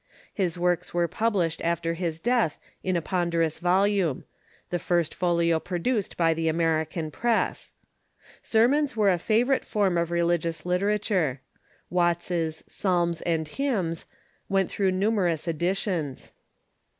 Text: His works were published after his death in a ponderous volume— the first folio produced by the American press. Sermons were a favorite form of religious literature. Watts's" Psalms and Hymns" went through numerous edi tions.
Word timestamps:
His 0.33 0.57
works 0.57 0.95
were 0.95 1.07
published 1.07 1.61
after 1.61 1.93
his 1.93 2.19
death 2.19 2.57
in 2.81 2.95
a 2.95 3.03
ponderous 3.03 3.59
volume— 3.59 4.23
the 4.71 4.79
first 4.79 5.13
folio 5.13 5.59
produced 5.59 6.17
by 6.17 6.33
the 6.33 6.47
American 6.47 7.11
press. 7.11 7.71
Sermons 8.41 8.95
were 8.97 9.11
a 9.11 9.19
favorite 9.19 9.63
form 9.63 9.99
of 9.99 10.09
religious 10.09 10.65
literature. 10.65 11.41
Watts's" 11.91 12.63
Psalms 12.81 13.21
and 13.27 13.47
Hymns" 13.47 14.05
went 14.49 14.71
through 14.71 14.89
numerous 14.89 15.47
edi 15.47 15.75
tions. 15.75 16.31